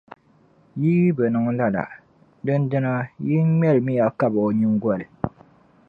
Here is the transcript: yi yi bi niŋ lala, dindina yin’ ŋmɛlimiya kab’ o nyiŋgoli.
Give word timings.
yi 0.79 0.91
yi 1.01 1.09
bi 1.17 1.25
niŋ 1.33 1.45
lala, 1.59 1.83
dindina 2.45 2.93
yin’ 3.27 3.45
ŋmɛlimiya 3.53 4.05
kab’ 4.19 4.33
o 4.43 4.55
nyiŋgoli. 4.59 5.05